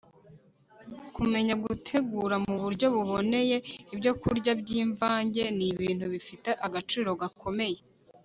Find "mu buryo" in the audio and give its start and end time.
2.45-2.85